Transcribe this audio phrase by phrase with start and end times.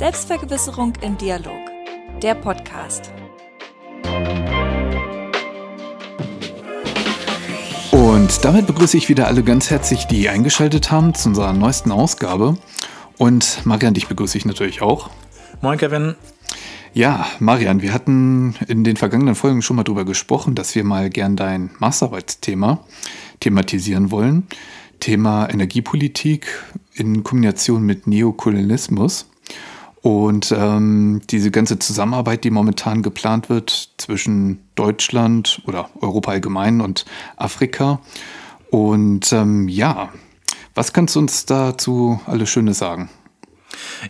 [0.00, 1.60] Selbstvergewisserung im Dialog.
[2.22, 3.12] Der Podcast.
[7.90, 12.56] Und damit begrüße ich wieder alle ganz herzlich, die eingeschaltet haben zu unserer neuesten Ausgabe.
[13.18, 15.10] Und Marian, dich begrüße ich natürlich auch.
[15.60, 16.14] Moin, Kevin.
[16.94, 21.10] Ja, Marian, wir hatten in den vergangenen Folgen schon mal darüber gesprochen, dass wir mal
[21.10, 22.86] gern dein Masterarbeitsthema
[23.40, 24.46] thematisieren wollen.
[24.98, 26.46] Thema Energiepolitik
[26.94, 29.26] in Kombination mit Neokolonialismus.
[30.02, 37.04] Und ähm, diese ganze Zusammenarbeit, die momentan geplant wird zwischen Deutschland oder Europa allgemein und
[37.36, 38.00] Afrika.
[38.70, 40.08] Und ähm, ja,
[40.74, 43.10] was kannst du uns dazu alles Schönes sagen?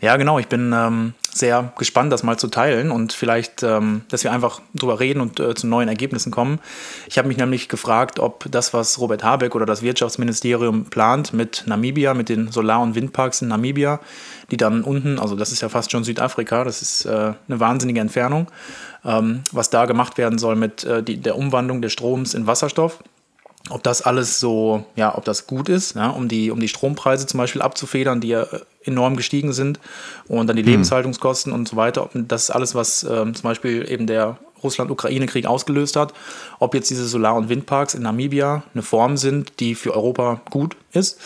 [0.00, 0.38] Ja, genau.
[0.38, 4.60] Ich bin ähm, sehr gespannt, das mal zu teilen und vielleicht, ähm, dass wir einfach
[4.74, 6.60] drüber reden und äh, zu neuen Ergebnissen kommen.
[7.08, 11.64] Ich habe mich nämlich gefragt, ob das, was Robert Habeck oder das Wirtschaftsministerium plant mit
[11.66, 14.00] Namibia, mit den Solar- und Windparks in Namibia,
[14.50, 18.00] die dann unten, also das ist ja fast schon Südafrika, das ist äh, eine wahnsinnige
[18.00, 18.48] Entfernung,
[19.04, 22.98] ähm, was da gemacht werden soll mit äh, die, der Umwandlung des Stroms in Wasserstoff
[23.68, 27.26] ob das alles so, ja, ob das gut ist, ja, um die, um die Strompreise
[27.26, 29.78] zum Beispiel abzufedern, die ja äh, enorm gestiegen sind
[30.28, 30.70] und dann die hm.
[30.70, 32.08] Lebenshaltungskosten und so weiter.
[32.14, 36.12] Das ist alles, was ähm, zum Beispiel eben der Russland-Ukraine-Krieg ausgelöst hat,
[36.58, 40.76] ob jetzt diese Solar- und Windparks in Namibia eine Form sind, die für Europa gut
[40.92, 41.18] ist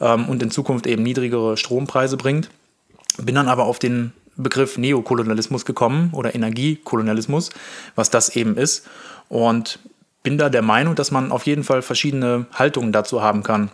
[0.00, 2.50] ähm, und in Zukunft eben niedrigere Strompreise bringt.
[3.18, 7.50] Bin dann aber auf den Begriff Neokolonialismus gekommen oder Energiekolonialismus,
[7.94, 8.86] was das eben ist.
[9.28, 9.78] Und
[10.22, 13.70] bin da der Meinung, dass man auf jeden Fall verschiedene Haltungen dazu haben kann.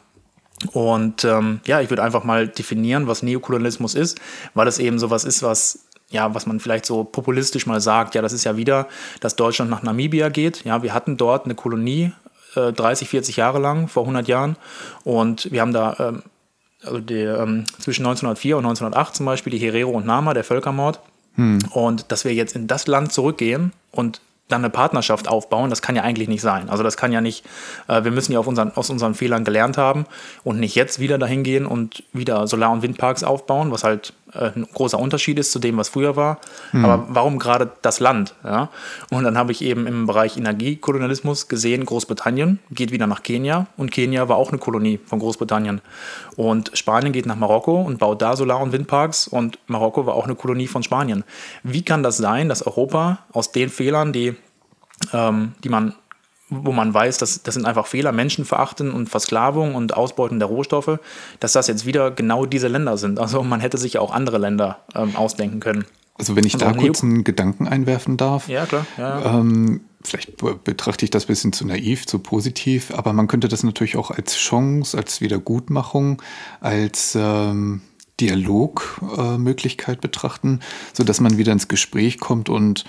[0.73, 4.19] Und ähm, ja, ich würde einfach mal definieren, was Neokolonialismus ist,
[4.55, 8.23] weil es eben sowas ist, was ja, was man vielleicht so populistisch mal sagt, ja,
[8.23, 8.87] das ist ja wieder,
[9.21, 10.65] dass Deutschland nach Namibia geht.
[10.65, 12.13] Ja, wir hatten dort eine Kolonie
[12.55, 14.57] äh, 30, 40 Jahre lang, vor 100 Jahren.
[15.03, 16.23] Und wir haben da ähm,
[16.85, 21.01] also die, ähm, zwischen 1904 und 1908 zum Beispiel die Herero und Nama, der Völkermord.
[21.35, 21.59] Hm.
[21.73, 25.97] Und dass wir jetzt in das Land zurückgehen und dann eine Partnerschaft aufbauen, das kann
[25.97, 26.69] ja eigentlich nicht sein.
[26.69, 27.45] Also das kann ja nicht,
[27.89, 30.07] äh, wir müssen ja unseren, aus unseren Fehlern gelernt haben
[30.45, 34.67] und nicht jetzt wieder dahin gehen und wieder Solar- und Windparks aufbauen, was halt ein
[34.73, 36.39] großer Unterschied ist zu dem, was früher war.
[36.73, 36.85] Mhm.
[36.85, 38.35] Aber warum gerade das Land?
[38.45, 38.71] Ja?
[39.11, 43.91] Und dann habe ich eben im Bereich Energiekolonialismus gesehen, Großbritannien geht wieder nach Kenia und
[43.91, 45.81] Kenia war auch eine Kolonie von Großbritannien.
[46.37, 50.25] Und Spanien geht nach Marokko und baut da Solar- und Windparks und Marokko war auch
[50.25, 51.25] eine Kolonie von Spanien.
[51.63, 54.35] Wie kann das sein, dass Europa aus den Fehlern, die,
[55.13, 55.95] ähm, die man
[56.49, 60.99] wo man weiß, dass das sind einfach Fehler, Menschenverachten und Versklavung und Ausbeuten der Rohstoffe,
[61.41, 63.19] dass das jetzt wieder genau diese Länder sind.
[63.19, 65.85] Also man hätte sich ja auch andere Länder ähm, ausdenken können.
[66.19, 68.49] Also wenn ich da kurz einen Gedanken einwerfen darf.
[68.49, 68.87] Ja, klar.
[68.97, 69.39] Ja.
[69.39, 73.63] Ähm, vielleicht betrachte ich das ein bisschen zu naiv, zu positiv, aber man könnte das
[73.63, 76.23] natürlich auch als Chance, als Wiedergutmachung,
[76.61, 77.83] als ähm,
[78.21, 80.61] Dialogmöglichkeit äh, betrachten,
[80.95, 82.85] sodass man wieder ins Gespräch kommt und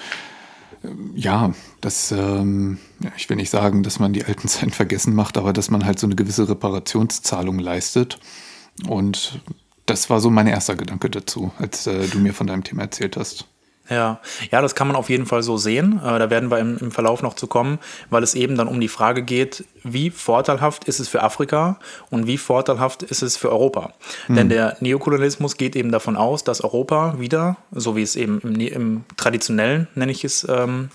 [1.16, 2.78] ja, das, ähm,
[3.16, 6.00] ich will nicht sagen, dass man die alten Zeiten vergessen macht, aber dass man halt
[6.00, 8.20] so eine gewisse Reparationszahlung leistet.
[8.88, 9.42] Und
[9.86, 13.18] das war so mein erster Gedanke dazu, als äh, du mir von deinem Thema erzählt
[13.18, 13.48] hast.
[13.90, 14.20] Ja,
[14.52, 16.02] ja, das kann man auf jeden Fall so sehen.
[16.04, 18.80] Äh, da werden wir im, im, Verlauf noch zu kommen, weil es eben dann um
[18.80, 23.52] die Frage geht, wie vorteilhaft ist es für Afrika und wie vorteilhaft ist es für
[23.52, 23.94] Europa.
[24.28, 24.36] Mhm.
[24.36, 28.60] Denn der Neokolonialismus geht eben davon aus, dass Europa wieder, so wie es eben im,
[28.60, 30.90] im traditionellen, nenne ich es, ähm,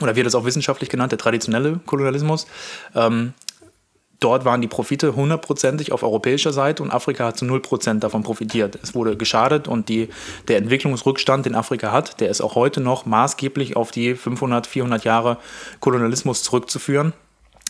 [0.00, 2.46] oder wird es auch wissenschaftlich genannt, der traditionelle Kolonialismus,
[2.94, 3.34] ähm,
[4.20, 8.24] Dort waren die Profite hundertprozentig auf europäischer Seite und Afrika hat zu null Prozent davon
[8.24, 8.78] profitiert.
[8.82, 10.08] Es wurde geschadet und die,
[10.48, 15.04] der Entwicklungsrückstand, den Afrika hat, der ist auch heute noch maßgeblich auf die 500, 400
[15.04, 15.38] Jahre
[15.80, 17.12] Kolonialismus zurückzuführen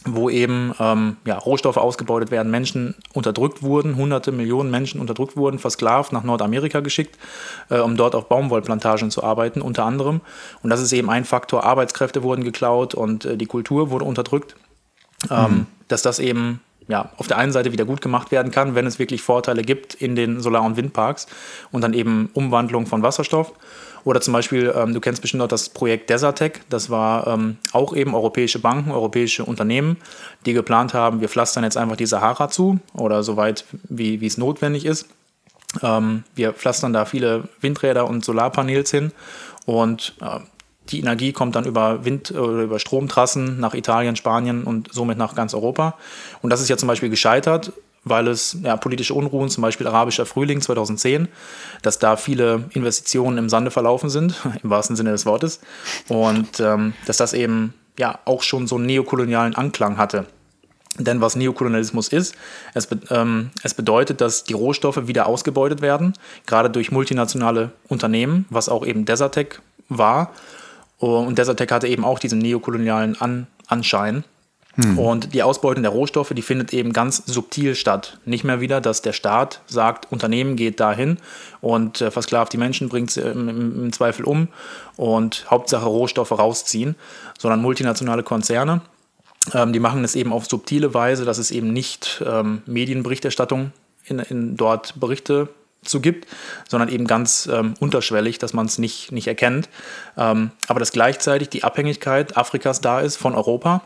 [0.05, 5.59] wo eben ähm, ja, Rohstoffe ausgebeutet werden, Menschen unterdrückt wurden, hunderte Millionen Menschen unterdrückt wurden,
[5.59, 7.19] versklavt nach Nordamerika geschickt,
[7.69, 10.21] äh, um dort auf Baumwollplantagen zu arbeiten, unter anderem.
[10.63, 14.55] Und das ist eben ein Faktor, Arbeitskräfte wurden geklaut und äh, die Kultur wurde unterdrückt.
[15.31, 15.67] Ähm, mhm.
[15.89, 18.99] Dass das eben ja, auf der einen Seite wieder gut gemacht werden kann, wenn es
[18.99, 21.27] wirklich Vorteile gibt in den Solar- und Windparks
[21.71, 23.53] und dann eben Umwandlung von Wasserstoff.
[24.05, 27.95] Oder zum Beispiel, ähm, du kennst bestimmt auch das Projekt Desertec, das war ähm, auch
[27.95, 29.99] eben europäische Banken, europäische Unternehmen,
[30.47, 34.39] die geplant haben, wir pflastern jetzt einfach die Sahara zu oder soweit wie, wie es
[34.39, 35.09] notwendig ist.
[35.83, 39.13] Ähm, wir pflastern da viele Windräder und Solarpanels hin
[39.67, 40.39] und äh,
[40.91, 45.35] die Energie kommt dann über Wind- oder über Stromtrassen nach Italien, Spanien und somit nach
[45.35, 45.97] ganz Europa.
[46.43, 47.73] Und das ist ja zum Beispiel gescheitert,
[48.05, 51.29] weil es ja, politische Unruhen, zum Beispiel arabischer Frühling 2010,
[51.83, 55.61] dass da viele Investitionen im Sande verlaufen sind, im wahrsten Sinne des Wortes.
[56.09, 60.27] Und ähm, dass das eben ja auch schon so einen neokolonialen Anklang hatte.
[60.99, 62.35] Denn was Neokolonialismus ist,
[62.75, 66.15] es, ähm, es, bedeutet, dass die Rohstoffe wieder ausgebeutet werden,
[66.47, 70.33] gerade durch multinationale Unternehmen, was auch eben Desertec war.
[70.99, 74.25] Und Desertec hatte eben auch diesen neokolonialen An Anschein.
[74.75, 74.99] Hm.
[74.99, 78.19] Und die Ausbeutung der Rohstoffe, die findet eben ganz subtil statt.
[78.25, 81.19] Nicht mehr wieder, dass der Staat sagt, Unternehmen geht dahin
[81.61, 84.49] und äh, versklavt die Menschen, bringt sie im, im Zweifel um
[84.97, 86.97] und Hauptsache Rohstoffe rausziehen,
[87.39, 88.81] sondern multinationale Konzerne
[89.55, 93.73] ähm, die machen es eben auf subtile Weise, dass es eben nicht ähm, Medienberichterstattung
[94.05, 95.49] in, in dort Berichte
[95.83, 96.27] zu gibt,
[96.69, 99.69] sondern eben ganz ähm, unterschwellig, dass man es nicht, nicht erkennt.
[100.17, 103.83] Ähm, aber dass gleichzeitig die Abhängigkeit Afrikas da ist von Europa.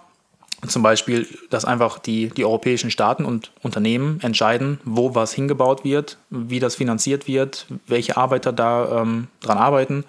[0.69, 6.19] Zum Beispiel, dass einfach die, die europäischen Staaten und Unternehmen entscheiden, wo was hingebaut wird,
[6.31, 10.05] wie das finanziert wird, welche Arbeiter da ähm, dran arbeiten.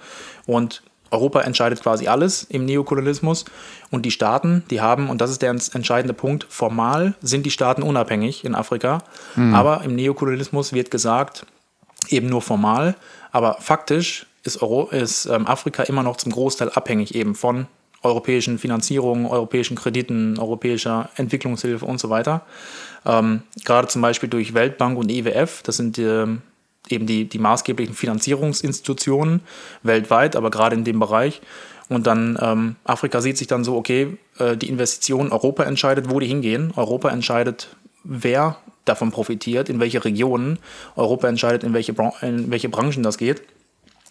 [0.45, 3.45] Und Europa entscheidet quasi alles im Neokolonialismus
[3.91, 7.83] und die Staaten, die haben, und das ist der entscheidende Punkt, formal sind die Staaten
[7.83, 9.03] unabhängig in Afrika,
[9.35, 9.53] mhm.
[9.53, 11.45] aber im Neokolonialismus wird gesagt,
[12.10, 12.96] eben nur formal,
[13.32, 17.68] aber faktisch ist, Euro, ist ähm, Afrika immer noch zum Großteil abhängig eben von
[18.04, 22.42] europäischen Finanzierungen, europäischen Krediten, europäischer Entwicklungshilfe und so weiter.
[23.06, 26.42] Ähm, gerade zum Beispiel durch Weltbank und IWF, das sind ähm,
[26.90, 29.42] eben die, die maßgeblichen Finanzierungsinstitutionen
[29.84, 31.42] weltweit, aber gerade in dem Bereich.
[31.90, 36.20] Und dann ähm, Afrika sieht sich dann so, okay, äh, die Investitionen, Europa entscheidet, wo
[36.20, 36.74] die hingehen.
[36.76, 40.59] Europa entscheidet, wer davon profitiert, in welche Regionen.
[40.95, 43.41] Europa entscheidet, in welche, Bran in welche Branchen das geht.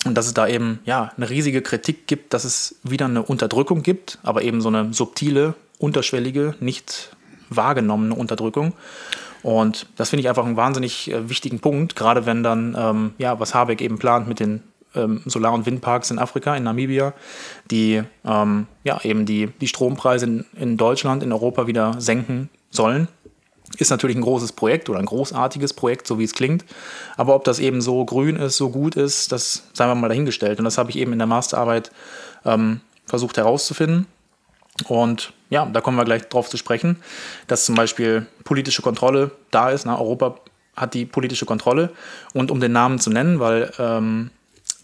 [0.05, 3.83] Und dass es da eben ja, eine riesige Kritik gibt, dass es wieder eine Unterdrückung
[3.83, 7.15] gibt, aber eben so eine subtile, unterschwellige, nicht
[7.51, 8.73] wahrgenommene Unterdrückung.
[9.43, 13.39] Und das finde ich einfach einen wahnsinnig äh, wichtigen Punkt, gerade wenn dann, ähm, ja,
[13.41, 14.63] was Habeck eben plant mit den
[14.95, 17.13] ähm, Solar- und Windparks in Afrika, in Namibia,
[17.71, 23.09] die ähm, ja eben die, die Strompreise in, in Deutschland, in Europa wieder senken sollen.
[23.79, 26.65] Ist natürlich ein großes Projekt oder ein großartiges Projekt, so wie es klingt.
[27.17, 30.59] Aber ob das eben so grün ist, so gut ist, das sei wir mal dahingestellt.
[30.59, 31.91] Und das habe ich eben in der Masterarbeit
[32.45, 34.07] ähm, versucht herauszufinden.
[34.89, 36.97] Und ja, da kommen wir gleich drauf zu sprechen,
[37.47, 39.85] dass zum Beispiel politische Kontrolle da ist.
[39.85, 40.37] Na, Europa
[40.77, 41.91] hat die politische Kontrolle.
[42.33, 44.31] Und um den Namen zu nennen, weil ähm,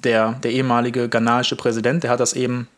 [0.05, 2.69] der, der ehemalige ghanaische Präsident, der hat das eben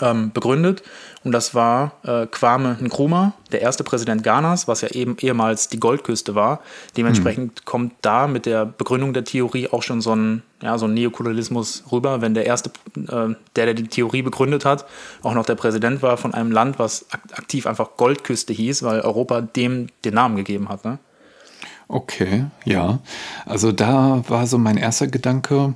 [0.00, 0.82] ähm, begründet.
[1.22, 5.78] Und das war äh, Kwame Nkrumah, der erste Präsident Ghanas, was ja eben ehemals die
[5.78, 6.60] Goldküste war.
[6.96, 7.64] Dementsprechend hm.
[7.64, 11.84] kommt da mit der Begründung der Theorie auch schon so ein, ja, so ein Neokolonialismus
[11.92, 14.86] rüber, wenn der erste, äh, der, der die Theorie begründet hat,
[15.22, 19.42] auch noch der Präsident war von einem Land, was aktiv einfach Goldküste hieß, weil Europa
[19.42, 20.84] dem den Namen gegeben hat.
[20.84, 20.98] Ne?
[21.88, 23.00] Okay, ja.
[23.44, 25.74] Also da war so mein erster Gedanke,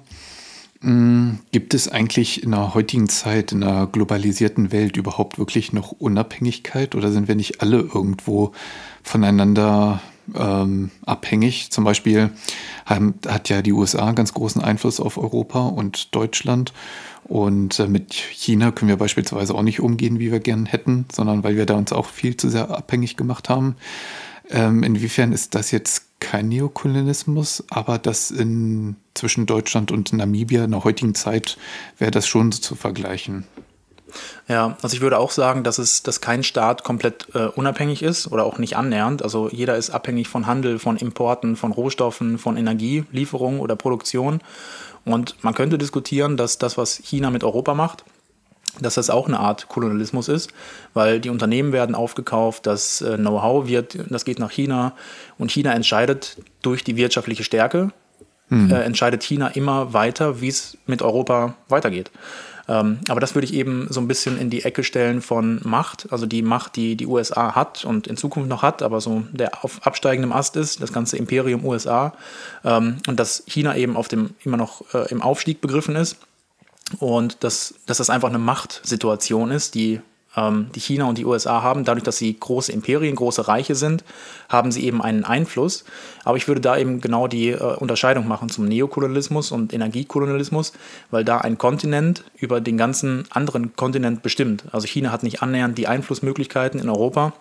[1.52, 6.94] gibt es eigentlich in der heutigen Zeit, in einer globalisierten Welt überhaupt wirklich noch Unabhängigkeit
[6.94, 8.52] oder sind wir nicht alle irgendwo
[9.02, 10.00] voneinander
[10.34, 11.70] ähm, abhängig?
[11.70, 12.30] Zum Beispiel
[12.84, 16.72] haben, hat ja die USA ganz großen Einfluss auf Europa und Deutschland.
[17.24, 21.42] Und äh, mit China können wir beispielsweise auch nicht umgehen, wie wir gern hätten, sondern
[21.42, 23.76] weil wir da uns auch viel zu sehr abhängig gemacht haben.
[24.50, 30.70] Ähm, inwiefern ist das jetzt kein Neokolonialismus, aber das in, zwischen Deutschland und Namibia in
[30.70, 31.58] der heutigen Zeit
[31.98, 33.44] wäre das schon zu vergleichen.
[34.48, 38.30] Ja, also ich würde auch sagen, dass es, dass kein Staat komplett äh, unabhängig ist
[38.30, 39.22] oder auch nicht annähernd.
[39.22, 44.40] Also jeder ist abhängig von Handel, von Importen, von Rohstoffen, von Energielieferung oder Produktion.
[45.04, 48.04] Und man könnte diskutieren, dass das, was China mit Europa macht,
[48.80, 50.50] dass das auch eine Art Kolonialismus ist,
[50.94, 54.94] weil die Unternehmen werden aufgekauft, das äh, Know-how wird, das geht nach China
[55.38, 57.90] und China entscheidet durch die wirtschaftliche Stärke,
[58.48, 58.70] mhm.
[58.70, 62.10] äh, entscheidet China immer weiter, wie es mit Europa weitergeht.
[62.66, 66.06] Ähm, aber das würde ich eben so ein bisschen in die Ecke stellen von Macht,
[66.10, 69.64] also die Macht, die die USA hat und in Zukunft noch hat, aber so der
[69.64, 72.14] auf absteigendem Ast ist, das ganze Imperium USA
[72.64, 76.16] ähm, und dass China eben auf dem immer noch äh, im Aufstieg begriffen ist
[76.98, 80.00] und dass, dass das einfach eine Machtsituation ist, die,
[80.36, 81.84] ähm, die China und die USA haben.
[81.84, 84.04] Dadurch, dass sie große Imperien, große Reiche sind,
[84.48, 85.84] haben sie eben einen Einfluss.
[86.24, 90.72] Aber ich würde da eben genau die äh, Unterscheidung machen zum Neokolonialismus und Energiekolonialismus,
[91.10, 94.64] weil da ein Kontinent über den ganzen anderen Kontinent bestimmt.
[94.72, 97.32] Also China hat nicht annähernd die Einflussmöglichkeiten in Europa,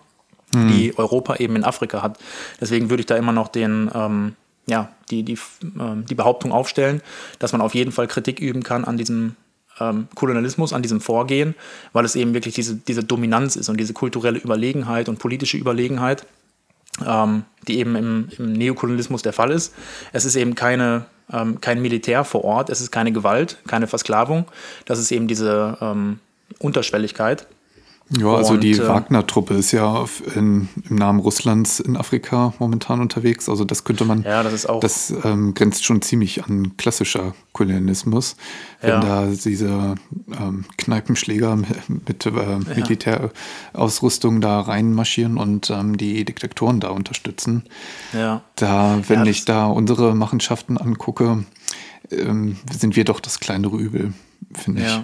[0.53, 0.69] mhm.
[0.69, 2.17] die Europa eben in Afrika hat.
[2.61, 4.35] Deswegen würde ich da immer noch den, ähm,
[4.65, 7.01] ja, die, die, äh, die Behauptung aufstellen,
[7.39, 9.35] dass man auf jeden Fall Kritik üben kann an diesem
[9.79, 11.55] ähm, Kolonialismus, an diesem Vorgehen,
[11.91, 16.25] weil es eben wirklich diese, diese Dominanz ist und diese kulturelle Überlegenheit und politische Überlegenheit,
[17.05, 19.73] ähm, die eben im, im, Neokolonialismus der Fall ist.
[20.11, 24.45] Es ist eben keine, ähm, kein Militär vor Ort, es ist keine Gewalt, keine Versklavung,
[24.85, 26.19] das ist eben diese ähm,
[26.59, 27.47] Unterschwelligkeit.
[28.15, 30.05] Ja, also Und, die äh, Wagner-Truppe ist ja
[30.35, 33.49] in, im Namen Russlands in Afrika momentan unterwegs.
[33.49, 37.33] Also das könnte man, Ja, das ist auch- das ähm, grenzt schon ziemlich an klassischer
[37.53, 38.35] Kolonialismus,
[38.81, 38.99] wenn Ja.
[38.99, 39.95] da diese
[40.37, 41.55] ähm, Kneipenschläger
[41.87, 42.31] mit äh,
[42.75, 47.63] Militärausrüstung da reinmarschieren und ähm, die Diktatoren da unterstützen.
[48.13, 48.41] Ja.
[48.55, 51.45] Da, wenn Ja, ich da unsere Machenschaften angucke,
[52.11, 54.13] ähm, sind wir doch das kleinere Übel,
[54.53, 55.01] finde ich.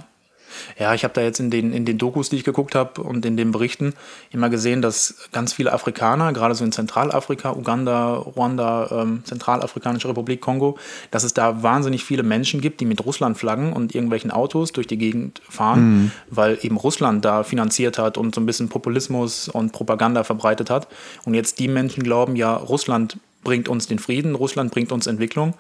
[0.78, 0.94] Ja.
[0.94, 3.38] Ich habe da jetzt in den, in den Dokus, die ich geguckt habe und in
[3.38, 3.94] den Berichten
[4.32, 10.42] immer gesehen, dass ganz viele Afrikaner, gerade so in Zentralafrika, Uganda, Ruanda, ähm, Zentralafrikanische Republik,
[10.42, 10.78] Kongo,
[11.12, 14.98] dass es da wahnsinnig viele Menschen gibt, die mit Russland-Flaggen und irgendwelchen Autos durch die
[14.98, 20.24] Gegend fahren, weil eben Russland da finanziert hat und so ein bisschen Populismus und Propaganda
[20.24, 20.88] verbreitet hat.
[21.26, 25.54] Und jetzt die Menschen glauben, ja, Russland bringt uns den Frieden, Russland bringt uns Entwicklung,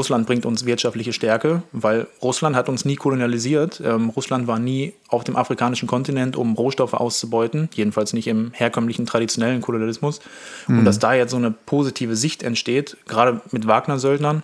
[0.00, 3.82] Russland bringt uns wirtschaftliche Stärke, weil Russland hat uns nie kolonialisiert.
[3.84, 9.04] Ähm, Russland war nie auf dem afrikanischen Kontinent, um Rohstoffe auszubeuten, jedenfalls nicht im herkömmlichen
[9.04, 10.20] traditionellen Kolonialismus.
[10.68, 14.42] Und dass da jetzt so eine positive Sicht entsteht, gerade mit Wagner-Söldnern,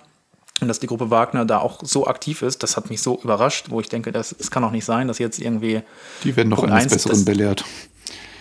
[0.60, 3.66] und dass die Gruppe Wagner da auch so aktiv ist, das hat mich so überrascht,
[3.70, 5.80] wo ich denke, das, das kann doch nicht sein, dass jetzt irgendwie
[6.22, 7.64] Die werden doch Punkt eines eins, Besseren das- belehrt.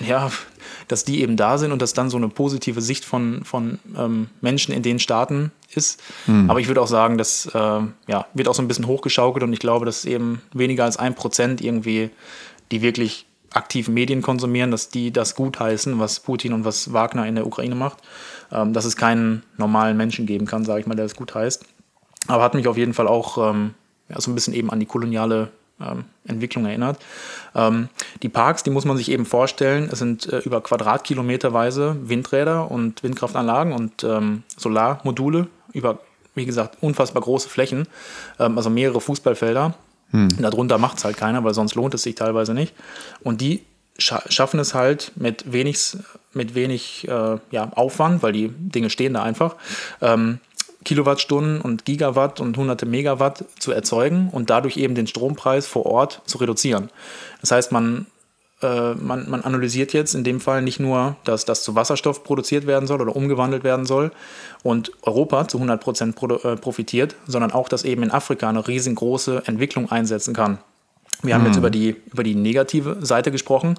[0.06, 0.30] ja,
[0.88, 4.28] dass die eben da sind und dass dann so eine positive Sicht von, von ähm,
[4.42, 6.02] Menschen in den Staaten ist.
[6.48, 7.60] Aber ich würde auch sagen, das äh,
[8.08, 11.16] ja, wird auch so ein bisschen hochgeschaukelt und ich glaube, dass eben weniger als ein
[11.16, 12.10] Prozent irgendwie,
[12.72, 17.36] die wirklich aktiv Medien konsumieren, dass die das gutheißen, was Putin und was Wagner in
[17.36, 18.00] der Ukraine macht.
[18.52, 21.66] Ähm, dass es keinen normalen Menschen geben kann, sage ich mal, der das gut heißt.
[22.28, 23.74] Aber hat mich auf jeden Fall auch ähm,
[24.10, 25.52] ja, so ein bisschen eben an die koloniale
[25.82, 27.00] ähm, Entwicklung erinnert.
[27.54, 27.90] Ähm,
[28.24, 33.04] die Parks, die muss man sich eben vorstellen, es sind äh, über Quadratkilometerweise Windräder und
[33.04, 36.00] Windkraftanlagen und ähm, Solarmodule über,
[36.34, 37.88] wie gesagt, unfassbar große Flächen,
[38.40, 39.74] ähm, also mehrere Fußballfelder.
[40.40, 42.74] Darunter macht es halt keiner, weil sonst lohnt es sich teilweise nicht.
[43.22, 43.64] Und die
[43.98, 45.98] scha schaffen es halt mit wenig,
[46.34, 49.56] mit wenig äh, ja, Aufwand, weil die Dinge stehen da einfach,
[50.02, 50.40] ähm,
[50.86, 56.22] Kilowattstunden und Gigawatt und hunderte Megawatt zu erzeugen und dadurch eben den Strompreis vor Ort
[56.26, 56.90] zu reduzieren.
[57.42, 58.06] Das heißt, man,
[58.62, 62.68] äh, man, man analysiert jetzt in dem Fall nicht nur, dass das zu Wasserstoff produziert
[62.68, 64.12] werden soll oder umgewandelt werden soll
[64.64, 68.66] und Europa zu 100 Prozent pro, äh, profitiert, sondern auch, dass eben in Afrika eine
[68.66, 70.60] riesengroße Entwicklung einsetzen kann.
[71.24, 73.76] Wir haben jetzt über die, über die negative Seite gesprochen,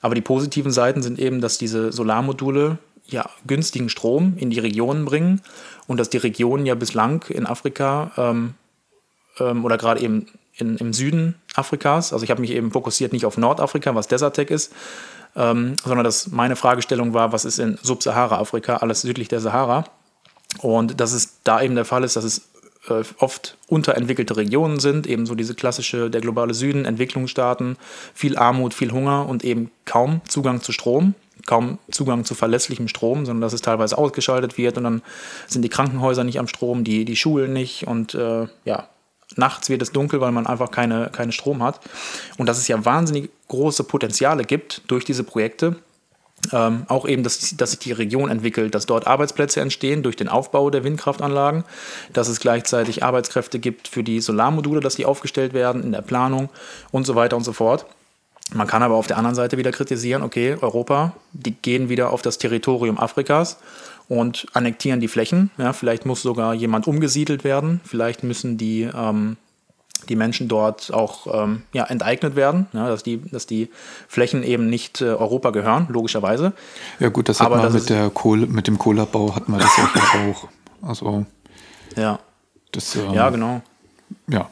[0.00, 5.04] aber die positiven Seiten sind eben, dass diese Solarmodule ja günstigen Strom in die Regionen
[5.04, 5.40] bringen
[5.86, 8.54] und dass die Regionen ja bislang in Afrika ähm,
[9.38, 13.26] ähm, oder gerade eben in, im Süden Afrikas, also ich habe mich eben fokussiert nicht
[13.26, 14.72] auf Nordafrika, was Desertec ist,
[15.36, 19.84] ähm, sondern dass meine Fragestellung war, was ist in Subsahara-Afrika, alles südlich der Sahara.
[20.60, 22.42] Und dass es da eben der Fall ist, dass es
[22.88, 27.76] äh, oft unterentwickelte Regionen sind, eben so diese klassische, der globale Süden, Entwicklungsstaaten,
[28.14, 31.14] viel Armut, viel Hunger und eben kaum Zugang zu Strom,
[31.46, 35.02] kaum Zugang zu verlässlichem Strom, sondern dass es teilweise ausgeschaltet wird und dann
[35.46, 38.88] sind die Krankenhäuser nicht am Strom, die, die Schulen nicht und äh, ja,
[39.36, 41.80] nachts wird es dunkel, weil man einfach keine, keinen Strom hat.
[42.38, 45.76] Und dass es ja wahnsinnig große Potenziale gibt durch diese Projekte,
[46.52, 50.28] ähm, auch eben, dass, dass sich die Region entwickelt, dass dort Arbeitsplätze entstehen durch den
[50.28, 51.64] Aufbau der Windkraftanlagen,
[52.12, 56.50] dass es gleichzeitig Arbeitskräfte gibt für die Solarmodule, dass die aufgestellt werden in der Planung
[56.90, 57.86] und so weiter und so fort.
[58.52, 62.22] Man kann aber auf der anderen Seite wieder kritisieren, okay, Europa, die gehen wieder auf
[62.22, 63.58] das Territorium Afrikas
[64.08, 65.50] und annektieren die Flächen.
[65.56, 69.36] Ja, vielleicht muss sogar jemand umgesiedelt werden, vielleicht müssen die ähm,
[70.08, 73.70] die Menschen dort auch ähm, ja, enteignet werden, ja, dass, die, dass die
[74.08, 76.52] Flächen eben nicht äh, Europa gehören, logischerweise.
[77.00, 79.76] Ja gut, das hat Aber man mit, der Kohle, mit dem Kohleabbau hatten wir das
[79.76, 79.90] ja
[80.30, 80.48] auch.
[80.86, 81.24] Also
[81.96, 82.18] Ja,
[82.72, 83.62] das ähm, ja genau.
[84.28, 84.50] ja.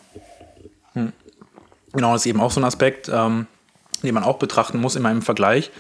[1.94, 3.46] Genau, das ist eben auch so ein Aspekt, ähm,
[4.02, 5.70] den man auch betrachten muss, immer im Vergleich.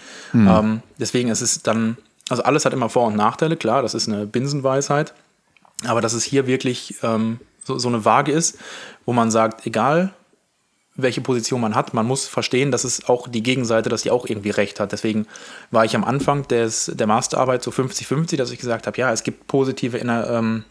[0.48, 1.96] Ähm, deswegen ist es dann,
[2.28, 5.14] also alles hat immer Vor- und Nachteile, klar, das ist eine Binsenweisheit.
[5.86, 8.58] Aber dass es hier wirklich ähm, so, so eine Waage ist,
[9.04, 10.12] wo man sagt, egal
[10.94, 14.26] welche Position man hat, man muss verstehen, dass es auch die Gegenseite, dass die auch
[14.26, 14.92] irgendwie recht hat.
[14.92, 15.26] Deswegen
[15.70, 19.22] war ich am Anfang des, der Masterarbeit so 50-50, dass ich gesagt habe, ja, es
[19.22, 20.64] gibt positive ähm,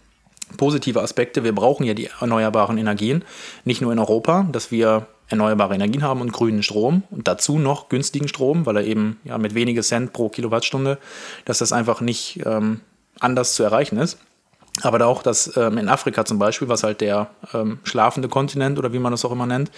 [0.58, 1.44] positive Aspekte.
[1.44, 3.24] Wir brauchen ja die erneuerbaren Energien,
[3.66, 7.90] nicht nur in Europa, dass wir erneuerbare Energien haben und grünen Strom und dazu noch
[7.90, 10.98] günstigen Strom, weil er eben ja, mit wenigen Cent pro Kilowattstunde,
[11.46, 12.82] dass das einfach nicht ähm,
[13.20, 14.18] anders zu erreichen ist.
[14.84, 18.80] Aber da auch, dass ähm, in Afrika zum Beispiel, was halt der ähm, schlafende Kontinent
[18.80, 19.70] oder wie man das auch immer nennt,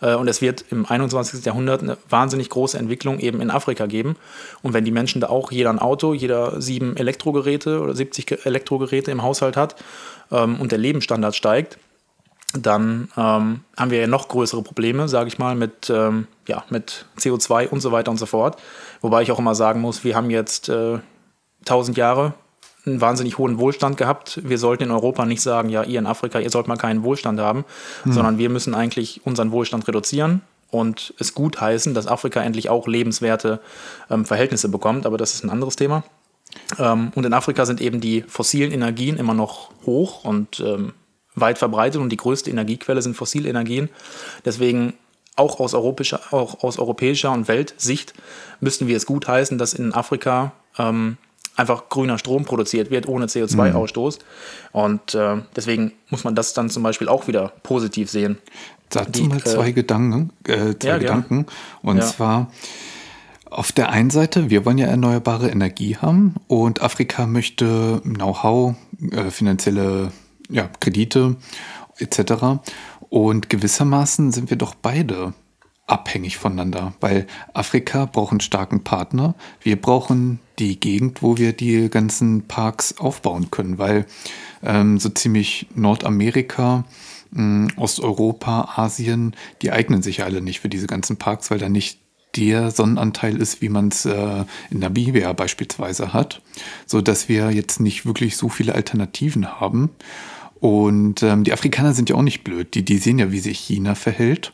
[0.00, 1.44] äh, und es wird im 21.
[1.44, 4.16] Jahrhundert eine wahnsinnig große Entwicklung eben in Afrika geben.
[4.62, 8.38] Und wenn die Menschen da auch jeder ein Auto, jeder sieben Elektrogeräte oder 70 Ge-
[8.42, 9.76] Elektrogeräte im Haushalt hat
[10.32, 11.78] ähm, und der Lebensstandard steigt,
[12.52, 17.06] dann ähm, haben wir ja noch größere Probleme, sage ich mal, mit, ähm, ja, mit
[17.18, 18.60] CO2 und so weiter und so fort.
[19.00, 20.98] Wobei ich auch immer sagen muss, wir haben jetzt äh,
[21.60, 22.34] 1000 Jahre
[22.86, 24.40] einen wahnsinnig hohen Wohlstand gehabt.
[24.42, 27.38] Wir sollten in Europa nicht sagen, ja, ihr in Afrika, ihr sollt mal keinen Wohlstand
[27.38, 27.64] haben,
[28.04, 28.12] mhm.
[28.12, 30.40] sondern wir müssen eigentlich unseren Wohlstand reduzieren
[30.70, 33.60] und es gut heißen, dass Afrika endlich auch lebenswerte
[34.10, 35.06] ähm, Verhältnisse bekommt.
[35.06, 36.04] Aber das ist ein anderes Thema.
[36.78, 40.94] Ähm, und in Afrika sind eben die fossilen Energien immer noch hoch und ähm,
[41.40, 43.88] weit verbreitet und die größte Energiequelle sind fossile Energien.
[44.44, 44.94] Deswegen
[45.36, 48.14] auch aus europäischer, auch aus europäischer und Weltsicht
[48.60, 51.16] müssten wir es gut heißen, dass in Afrika ähm,
[51.56, 54.18] einfach grüner Strom produziert wird ohne CO2-Ausstoß.
[54.18, 54.80] Mhm.
[54.80, 58.38] Und äh, deswegen muss man das dann zum Beispiel auch wieder positiv sehen.
[58.90, 60.30] Dazu mal zwei äh, Gedanken.
[60.44, 61.46] Äh, zwei ja, Gedanken.
[61.82, 62.06] Und ja.
[62.06, 62.50] zwar
[63.50, 68.74] auf der einen Seite, wir wollen ja erneuerbare Energie haben und Afrika möchte Know-how,
[69.10, 70.12] äh, finanzielle
[70.50, 71.36] ja, Kredite
[71.98, 72.60] etc.
[73.08, 75.34] Und gewissermaßen sind wir doch beide
[75.86, 79.34] abhängig voneinander, weil Afrika braucht einen starken Partner.
[79.60, 84.06] Wir brauchen die Gegend, wo wir die ganzen Parks aufbauen können, weil
[84.62, 86.84] ähm, so ziemlich Nordamerika,
[87.36, 91.98] äh, Osteuropa, Asien, die eignen sich alle nicht für diese ganzen Parks, weil da nicht
[92.36, 96.40] der Sonnenanteil ist, wie man es äh, in Namibia beispielsweise hat,
[96.86, 99.90] so dass wir jetzt nicht wirklich so viele Alternativen haben.
[100.60, 102.74] Und ähm, die Afrikaner sind ja auch nicht blöd.
[102.74, 104.52] Die, die sehen ja, wie sich China verhält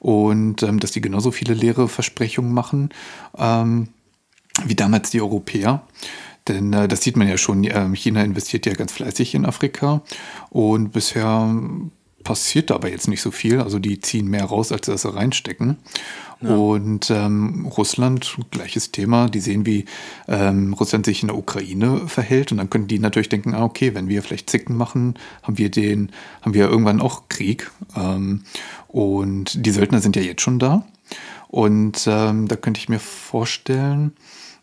[0.00, 2.90] und ähm, dass die genauso viele leere Versprechungen machen
[3.38, 3.88] ähm,
[4.64, 5.82] wie damals die Europäer.
[6.48, 10.02] Denn äh, das sieht man ja schon, äh, China investiert ja ganz fleißig in Afrika
[10.50, 11.54] und bisher
[12.26, 13.60] passiert aber jetzt nicht so viel.
[13.60, 15.76] Also die ziehen mehr raus, als dass sie reinstecken.
[16.40, 16.56] Ja.
[16.56, 19.28] Und ähm, Russland, gleiches Thema.
[19.28, 19.84] Die sehen, wie
[20.26, 22.50] ähm, Russland sich in der Ukraine verhält.
[22.50, 25.14] Und dann können die natürlich denken, ah, okay, wenn wir vielleicht Zicken machen,
[25.44, 26.10] haben wir den,
[26.42, 27.70] haben wir irgendwann auch Krieg.
[27.96, 28.42] Ähm,
[28.88, 30.84] und die Söldner sind ja jetzt schon da.
[31.46, 34.16] Und ähm, da könnte ich mir vorstellen,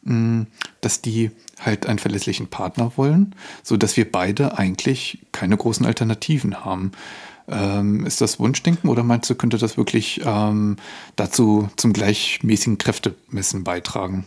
[0.03, 0.47] mh, hm,
[0.81, 6.65] dass die halt einen verlässlichen Partner wollen, so dass wir beide eigentlich keine großen Alternativen
[6.65, 6.91] haben.
[7.47, 10.77] Ähm, ist das Wunschdenken oder meinst du, könnte das wirklich ähm,
[11.15, 14.25] dazu zum gleichmäßigen Kräftemessen beitragen?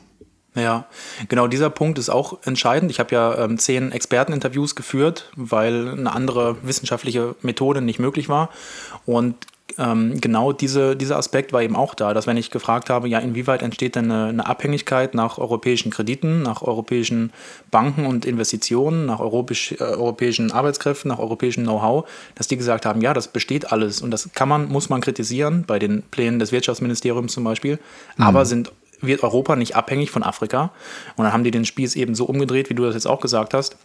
[0.54, 0.86] Ja,
[1.28, 2.90] genau dieser Punkt ist auch entscheidend.
[2.90, 8.48] Ich habe ja ähm, zehn Experteninterviews geführt, weil eine andere wissenschaftliche Methode nicht möglich war.
[9.04, 9.36] Und
[9.78, 13.18] ähm, genau diese, dieser Aspekt war eben auch da, dass wenn ich gefragt habe, ja,
[13.18, 17.32] inwieweit entsteht denn eine, eine Abhängigkeit nach europäischen Krediten, nach europäischen
[17.70, 23.00] Banken und Investitionen, nach europäisch, äh, europäischen Arbeitskräften, nach europäischem Know-how, dass die gesagt haben,
[23.00, 26.52] ja, das besteht alles und das kann man, muss man kritisieren, bei den Plänen des
[26.52, 27.78] Wirtschaftsministeriums zum Beispiel,
[28.16, 28.24] mhm.
[28.24, 30.70] aber sind wird Europa nicht abhängig von Afrika.
[31.16, 33.52] Und dann haben die den Spieß eben so umgedreht, wie du das jetzt auch gesagt
[33.52, 33.76] hast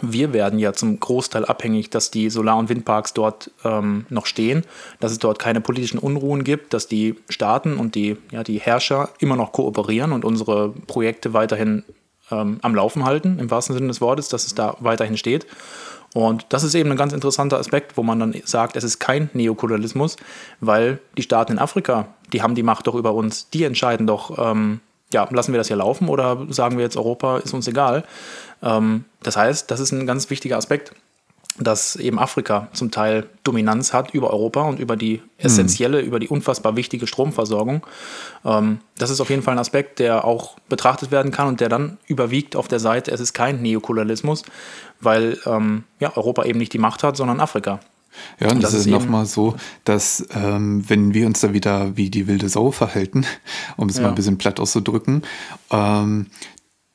[0.00, 4.64] wir werden ja zum Großteil abhängig, dass die Solar- und Windparks dort ähm, noch stehen,
[5.00, 9.10] dass es dort keine politischen Unruhen gibt, dass die Staaten und die, ja, die Herrscher
[9.18, 11.84] immer noch kooperieren und unsere Projekte weiterhin
[12.30, 15.46] ähm, am Laufen halten, im wahrsten Sinne des Wortes, dass es da weiterhin steht.
[16.14, 19.30] Und das ist eben ein ganz interessanter Aspekt, wo man dann sagt, es ist kein
[19.32, 20.16] Neokolonialismus,
[20.60, 24.38] weil die Staaten in Afrika, die haben die Macht doch über uns, die entscheiden doch,
[24.38, 24.80] ähm,
[25.12, 28.04] ja, lassen wir das hier laufen oder sagen wir jetzt, Europa ist uns egal.
[28.62, 30.92] Ähm, das heißt, das ist ein ganz wichtiger Aspekt,
[31.58, 36.08] dass eben Afrika zum Teil Dominanz hat über Europa und über die essentielle, mhm.
[36.08, 37.86] über die unfassbar wichtige Stromversorgung.
[38.44, 41.68] Ähm, das ist auf jeden Fall ein Aspekt, der auch betrachtet werden kann und der
[41.68, 44.44] dann überwiegt auf der Seite, es ist kein Neokolonialismus,
[45.00, 47.80] weil ähm, ja, Europa eben nicht die Macht hat, sondern Afrika.
[48.40, 51.96] Ja, und, das, das, ist, ist nochmal so, dass ähm, wenn wir uns da wieder
[51.96, 53.24] wie die wilde Sau verhalten,
[53.76, 54.02] um es ja.
[54.02, 55.22] mal ein bisschen platt auszudrücken,
[55.70, 56.26] ähm,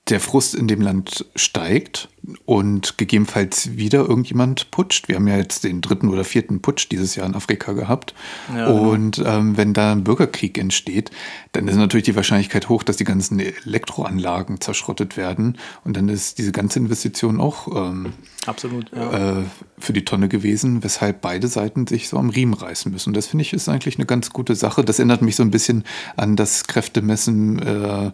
[0.09, 2.09] der Frust in dem Land steigt
[2.45, 5.07] und gegebenenfalls wieder irgendjemand putscht.
[5.07, 8.13] Wir haben ja jetzt den dritten oder vierten Putsch dieses Jahr in Afrika gehabt.
[8.53, 8.89] Ja, genau.
[8.89, 11.11] und ähm, wenn da ein Bürgerkrieg entsteht,
[11.53, 15.57] dann ist natürlich die Wahrscheinlichkeit hoch, dass die ganzen Elektroanlagen zerschrottet werden.
[15.83, 18.13] Und dann ist diese ganze Investition auch ähm,
[18.45, 19.39] Absolut, ja.
[19.39, 19.43] äh,
[19.77, 23.13] für die Tonne gewesen, weshalb beide Seiten sich so am Riemen reißen müssen.
[23.13, 24.83] Das finde ich ist eigentlich eine ganz gute Sache.
[24.83, 25.83] Das erinnert mich so ein bisschen
[26.15, 27.59] an das Kräftemessen.
[27.59, 28.11] Äh,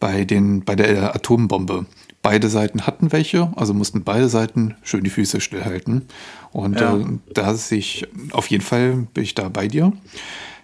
[0.00, 1.86] bei, den, bei der Atombombe.
[2.22, 6.06] Beide Seiten hatten welche, also mussten beide Seiten schön die Füße stillhalten.
[6.52, 6.96] Und ja.
[6.96, 9.92] äh, da sich auf jeden Fall bin ich da bei dir.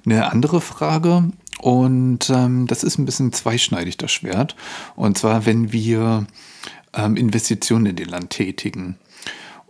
[0.04, 4.54] Eine andere Frage, und ähm, das ist ein bisschen zweischneidig, das Schwert.
[4.96, 6.26] Und zwar, wenn wir
[6.96, 8.96] ähm, Investitionen in den Land tätigen.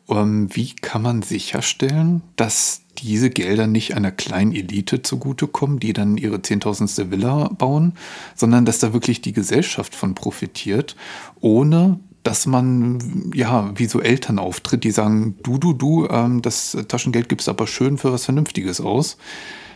[0.08, 6.16] Ähm, wie kann man sicherstellen, dass diese Gelder nicht einer kleinen Elite zugutekommen, die dann
[6.16, 7.94] ihre zehntausendste Villa bauen,
[8.34, 10.96] sondern dass da wirklich die Gesellschaft von profitiert,
[11.40, 16.76] ohne dass man ja wie so Eltern auftritt, die sagen, du, du, du, ähm, das
[16.88, 19.18] Taschengeld gibst aber schön für was Vernünftiges aus.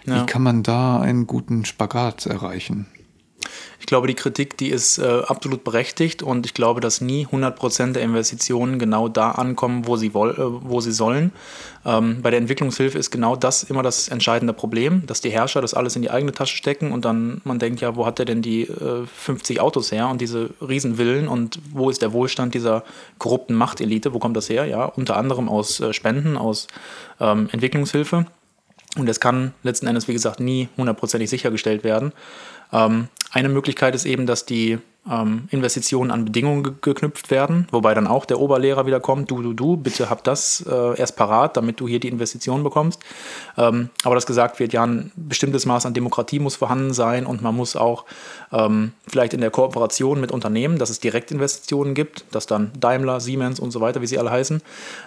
[0.06, 0.22] Ja.
[0.22, 2.86] Wie kann man da einen guten Spagat erreichen?
[3.80, 7.92] Ich glaube, die Kritik, die ist äh, absolut berechtigt und ich glaube, dass nie 100%
[7.92, 11.32] der Investitionen genau da ankommen, wo sie, woll, äh, wo sie sollen.
[11.86, 15.74] Ähm, bei der Entwicklungshilfe ist genau das immer das entscheidende Problem, dass die Herrscher das
[15.74, 18.42] alles in die eigene Tasche stecken und dann man denkt, ja, wo hat der denn
[18.42, 22.84] die äh, 50 Autos her und diese Riesenvillen und wo ist der Wohlstand dieser
[23.18, 24.66] korrupten Machtelite, wo kommt das her?
[24.66, 26.66] Ja, unter anderem aus äh, Spenden, aus
[27.20, 28.26] ähm, Entwicklungshilfe.
[28.96, 32.12] Und das kann letzten Endes, wie gesagt, nie hundertprozentig sichergestellt werden.
[32.72, 34.78] Ähm, eine Möglichkeit ist eben, dass die
[35.10, 39.42] ähm, Investitionen an Bedingungen ge geknüpft werden, wobei dann auch der Oberlehrer wieder kommt, du,
[39.42, 43.00] du, du, bitte hab das äh, erst parat, damit du hier die Investitionen bekommst.
[43.56, 47.42] Ähm, aber dass gesagt wird, ja, ein bestimmtes Maß an Demokratie muss vorhanden sein und
[47.42, 48.04] man muss auch
[48.52, 53.60] ähm, vielleicht in der Kooperation mit Unternehmen, dass es Direktinvestitionen gibt, dass dann Daimler, Siemens
[53.60, 54.62] und so weiter, wie sie alle heißen,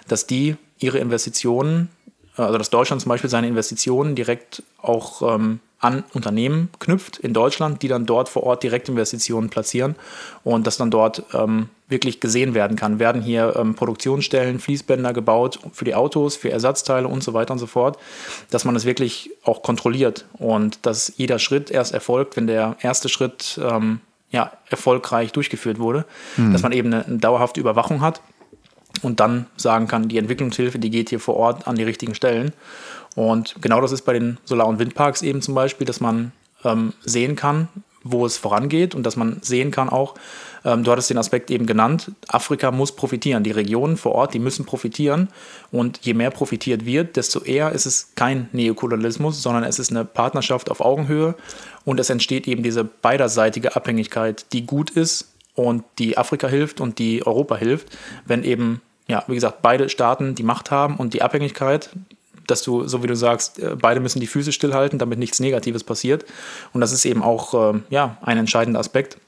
[0.08, 1.90] dass die ihre Investitionen,
[2.36, 7.34] äh, also dass Deutschland zum Beispiel seine Investitionen direkt auch ähm, an Unternehmen knüpft in
[7.34, 9.96] Deutschland, die dann dort vor Ort Direktinvestitionen platzieren
[10.44, 13.00] und das dann dort ähm, wirklich gesehen werden kann.
[13.00, 17.58] Werden hier ähm, Produktionsstellen, Fließbänder gebaut für die Autos, für Ersatzteile und so weiter und
[17.58, 17.98] so fort,
[18.50, 23.08] dass man das wirklich auch kontrolliert und dass jeder Schritt erst erfolgt, wenn der erste
[23.08, 26.04] Schritt ähm, ja, erfolgreich durchgeführt wurde,
[26.36, 26.52] mhm.
[26.52, 28.20] dass man eben eine, eine dauerhafte Überwachung hat
[29.02, 32.52] und dann sagen kann, die Entwicklungshilfe, die geht hier vor Ort an die richtigen Stellen.
[33.14, 36.32] Und genau das ist bei den Solar- und Windparks eben zum Beispiel, dass man
[36.64, 37.68] ähm, sehen kann,
[38.04, 40.14] wo es vorangeht und dass man sehen kann auch,
[40.64, 44.38] ähm, du hattest den Aspekt eben genannt, Afrika muss profitieren, die Regionen vor Ort, die
[44.38, 45.28] müssen profitieren.
[45.70, 50.04] Und je mehr profitiert wird, desto eher ist es kein Neokolonialismus, sondern es ist eine
[50.04, 51.34] Partnerschaft auf Augenhöhe.
[51.84, 56.98] Und es entsteht eben diese beiderseitige Abhängigkeit, die gut ist und die Afrika hilft und
[56.98, 61.22] die Europa hilft, wenn eben ja, wie gesagt, beide Staaten die Macht haben und die
[61.22, 61.90] Abhängigkeit,
[62.52, 65.84] dass du, so wie du sagst, äh, beide müssen die Füße stillhalten, damit nichts Negatives
[65.84, 66.24] passiert.
[66.72, 69.18] Und das ist eben auch äh, ja, ein entscheidender Aspekt,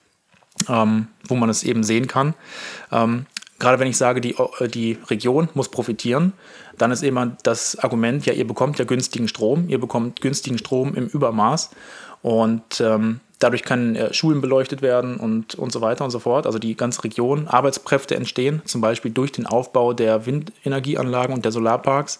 [0.69, 2.35] ähm, wo man es eben sehen kann.
[2.93, 3.27] Ähm,
[3.59, 6.33] gerade wenn ich sage, die, äh, die Region muss profitieren,
[6.79, 10.95] dann ist immer das Argument, ja, ihr bekommt ja günstigen Strom, ihr bekommt günstigen Strom
[10.95, 11.71] im Übermaß.
[12.23, 16.47] Und ähm, Dadurch können äh, Schulen beleuchtet werden und, und so weiter und so fort.
[16.47, 21.53] Also die ganze Region, Arbeitskräfte entstehen, zum Beispiel durch den Aufbau der Windenergieanlagen und der
[21.53, 22.19] Solarparks.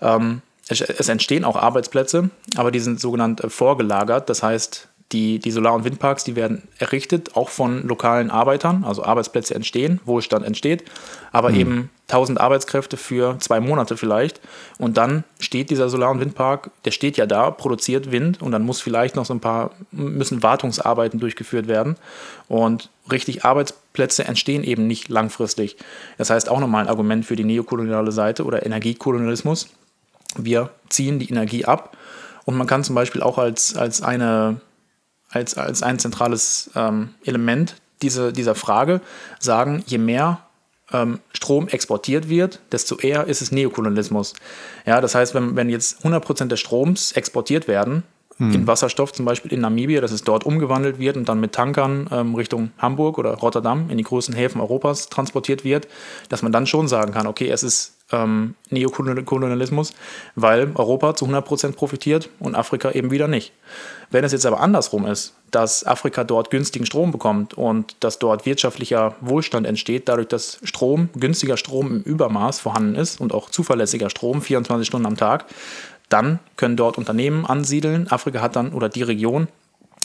[0.00, 4.30] Ähm, es, es, entstehen auch Arbeitsplätze, aber die sind sogenannt äh, vorgelagert.
[4.30, 9.04] Das heißt, die, die Solar- und Windparks, die werden errichtet, auch von lokalen Arbeitern, also
[9.04, 10.84] Arbeitsplätze entstehen, Wohlstand entsteht,
[11.32, 11.56] aber mhm.
[11.56, 14.40] eben 1000 Arbeitskräfte für zwei Monate vielleicht.
[14.78, 18.62] Und dann steht dieser Solar- und Windpark, der steht ja da, produziert Wind und dann
[18.62, 21.96] muss vielleicht noch so ein paar, müssen Wartungsarbeiten durchgeführt werden.
[22.48, 25.76] Und richtig Arbeitsplätze entstehen eben nicht langfristig.
[26.18, 29.68] Das heißt auch nochmal ein Argument für die neokoloniale Seite oder Energiekolonialismus.
[30.36, 31.96] Wir ziehen die Energie ab
[32.44, 34.60] und man kann zum Beispiel auch als, als eine
[35.32, 39.00] als, als ein zentrales ähm, Element diese, dieser Frage
[39.38, 40.40] sagen, je mehr
[40.92, 44.34] ähm, Strom exportiert wird, desto eher ist es Neokolonialismus.
[44.86, 48.02] Ja, das heißt, wenn, wenn jetzt 100% des Stroms exportiert werden,
[48.36, 48.52] hm.
[48.52, 52.08] in Wasserstoff zum Beispiel in Namibia, dass es dort umgewandelt wird und dann mit Tankern
[52.10, 55.88] ähm, Richtung Hamburg oder Rotterdam in die größten Häfen Europas transportiert wird,
[56.28, 59.94] dass man dann schon sagen kann, okay, es ist ähm, Neokolonialismus,
[60.36, 63.52] weil Europa zu 100% profitiert und Afrika eben wieder nicht.
[64.10, 68.46] Wenn es jetzt aber andersrum ist, dass Afrika dort günstigen Strom bekommt und dass dort
[68.46, 74.10] wirtschaftlicher Wohlstand entsteht, dadurch, dass Strom, günstiger Strom im Übermaß vorhanden ist und auch zuverlässiger
[74.10, 75.46] Strom, 24 Stunden am Tag,
[76.08, 78.06] dann können dort Unternehmen ansiedeln.
[78.10, 79.48] Afrika hat dann, oder die Region,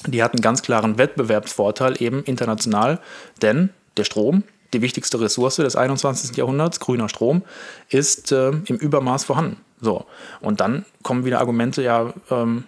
[0.06, 3.00] die hat einen ganz klaren Wettbewerbsvorteil eben international,
[3.42, 6.36] denn der Strom, die wichtigste Ressource des 21.
[6.36, 7.44] Jahrhunderts, grüner Strom,
[7.90, 9.58] ist äh, im Übermaß vorhanden.
[9.82, 10.06] So.
[10.42, 12.64] Und dann kommen wieder Argumente, ja, ähm,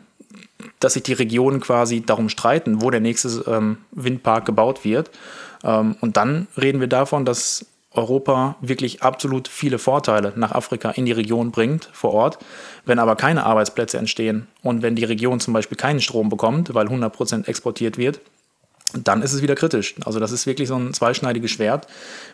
[0.80, 5.10] dass sich die Regionen quasi darum streiten, wo der nächste ähm, Windpark gebaut wird.
[5.64, 11.06] Ähm, und dann reden wir davon, dass Europa wirklich absolut viele Vorteile nach Afrika in
[11.06, 12.38] die Region bringt, vor Ort.
[12.86, 16.88] Wenn aber keine Arbeitsplätze entstehen und wenn die Region zum Beispiel keinen Strom bekommt, weil
[16.88, 18.22] 100% exportiert wird,
[18.94, 19.96] dann ist es wieder kritisch.
[20.06, 21.88] Also das ist wirklich so ein zweischneidiges Schwert.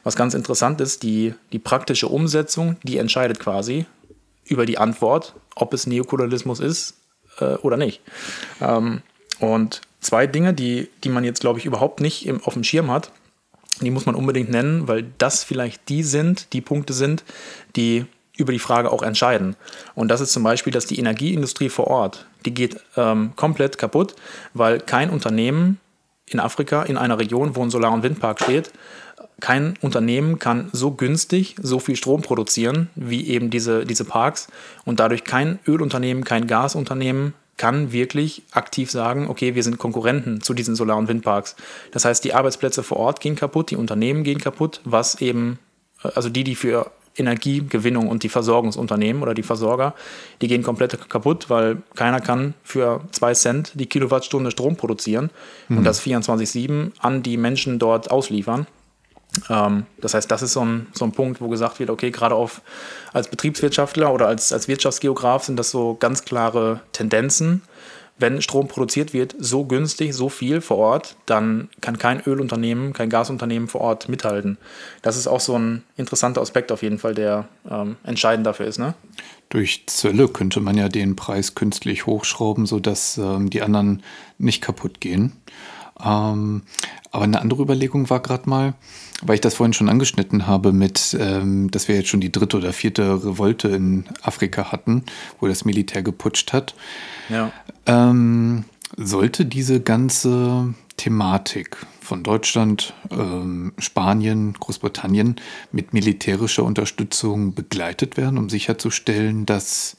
[0.03, 3.85] Was ganz interessant ist, die, die praktische Umsetzung, die entscheidet quasi
[4.45, 6.95] über die Antwort, ob es Neokolonialismus ist
[7.39, 8.01] äh, oder nicht.
[8.61, 9.01] Ähm,
[9.39, 12.91] und zwei Dinge, die, die man jetzt, glaube ich, überhaupt nicht im, auf dem Schirm
[12.91, 13.11] hat,
[13.81, 17.25] die muss man unbedingt nennen, weil das vielleicht die sind, die Punkte sind,
[17.75, 18.05] die
[18.37, 19.55] über die Frage auch entscheiden.
[19.95, 24.15] Und das ist zum Beispiel, dass die Energieindustrie vor Ort, die geht ähm, komplett kaputt,
[24.53, 25.79] weil kein Unternehmen
[26.27, 28.71] in Afrika, in einer Region, wo ein Solar- und Windpark steht,
[29.39, 34.47] kein Unternehmen kann so günstig so viel Strom produzieren wie eben diese, diese Parks
[34.85, 40.53] und dadurch kein Ölunternehmen, kein Gasunternehmen kann wirklich aktiv sagen, okay, wir sind Konkurrenten zu
[40.53, 41.55] diesen Solar- und Windparks.
[41.91, 45.59] Das heißt, die Arbeitsplätze vor Ort gehen kaputt, die Unternehmen gehen kaputt, was eben,
[46.03, 49.93] äh, also die, die für Energiegewinnung und die Versorgungsunternehmen oder die Versorger,
[50.41, 55.31] die gehen komplett kaputt, weil keiner kann für zwei Cent die Kilowattstunde Strom produzieren
[55.69, 55.79] mhm.
[55.79, 58.67] und das 24-7 an die Menschen dort ausliefern.
[59.49, 62.35] Ähm, das heißt, das ist so ein, so ein Punkt, wo gesagt wird, okay, gerade
[62.35, 62.61] auf,
[63.13, 67.61] als Betriebswirtschaftler oder als, als Wirtschaftsgeograf sind das so ganz klare Tendenzen.
[68.17, 73.09] Wenn Strom produziert wird, so günstig, so viel vor Ort, dann kann kein Ölunternehmen, kein
[73.09, 74.57] Gasunternehmen vor Ort mithalten.
[75.01, 78.79] Das ist auch so ein interessanter Aspekt auf jeden Fall, der ähm, entscheidend dafür ist.
[78.79, 78.93] Ne?
[79.49, 84.01] Durch Zölle könnte man ja den Preis künstlich hochschrauben, sodass ähm, die anderen
[84.37, 85.33] nicht kaputt gehen.
[86.03, 86.63] Ähm,
[87.11, 88.75] aber eine andere Überlegung war gerade mal,
[89.21, 92.57] weil ich das vorhin schon angeschnitten habe, mit, ähm, dass wir jetzt schon die dritte
[92.57, 95.03] oder vierte Revolte in Afrika hatten,
[95.39, 96.75] wo das Militär geputscht hat.
[97.29, 97.51] Ja.
[97.85, 98.65] Ähm,
[98.97, 105.35] sollte diese ganze Thematik von Deutschland, ähm, Spanien, Großbritannien
[105.71, 109.97] mit militärischer Unterstützung begleitet werden, um sicherzustellen, dass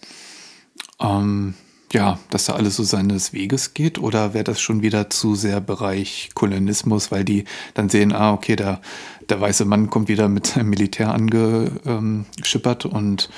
[1.01, 1.55] ähm,
[1.93, 3.99] ja, dass da alles so seines Weges geht?
[3.99, 7.45] Oder wäre das schon wieder zu sehr Bereich Kolonismus, weil die
[7.75, 8.81] dann sehen, ah, okay, der,
[9.29, 13.31] der weiße Mann kommt wieder mit seinem Militär angeschippert und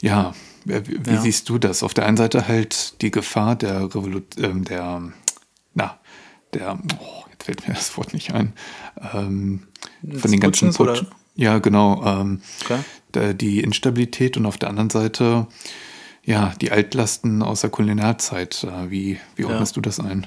[0.00, 1.20] ja, wie, wie ja.
[1.20, 1.82] siehst du das?
[1.82, 5.02] Auf der einen Seite halt die Gefahr der Revolution, äh, der,
[5.74, 5.98] na,
[6.52, 8.52] der, oh, jetzt fällt mir das Wort nicht ein,
[9.14, 9.62] ähm,
[10.16, 11.06] von den ganzen Put
[11.36, 12.04] Ja, genau.
[12.04, 13.34] Ähm, okay.
[13.34, 15.48] Die Instabilität und auf der anderen Seite
[16.24, 18.64] ja, die Altlasten aus der Kolonialzeit.
[18.64, 19.82] Äh, wie, wie ordnest ja.
[19.82, 20.26] du das ein?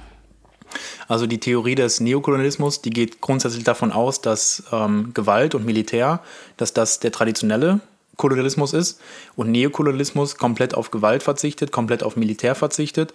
[1.08, 6.22] Also die Theorie des Neokolonialismus, die geht grundsätzlich davon aus, dass ähm, Gewalt und Militär,
[6.58, 7.80] dass das der traditionelle
[8.18, 9.00] Kolonialismus ist
[9.36, 13.14] und Neokolonialismus komplett auf Gewalt verzichtet, komplett auf Militär verzichtet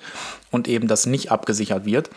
[0.50, 2.10] und eben das nicht abgesichert wird.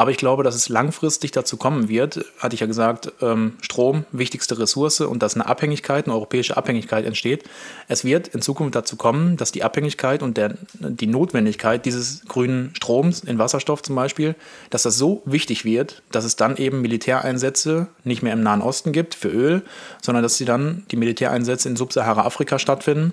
[0.00, 4.06] Aber ich glaube, dass es langfristig dazu kommen wird, hatte ich ja gesagt, ähm, Strom,
[4.12, 7.44] wichtigste Ressource und dass eine Abhängigkeit, eine europäische Abhängigkeit entsteht.
[7.86, 12.74] Es wird in Zukunft dazu kommen, dass die Abhängigkeit und der, die Notwendigkeit dieses grünen
[12.74, 14.36] Stroms in Wasserstoff zum Beispiel,
[14.70, 18.92] dass das so wichtig wird, dass es dann eben Militäreinsätze nicht mehr im Nahen Osten
[18.92, 19.62] gibt für Öl,
[20.00, 23.12] sondern dass sie dann die Militäreinsätze in Subsahara-Afrika stattfinden,